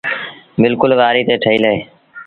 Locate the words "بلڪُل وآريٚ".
0.61-1.27